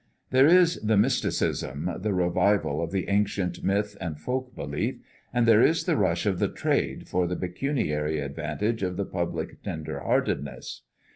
[0.31, 4.95] There is the mysticism, the revival of the ancient myth and folk belief;
[5.31, 9.61] and there is the rush of "the trade" for the pecuniary advantages of the public
[9.61, 10.81] tender heartedness.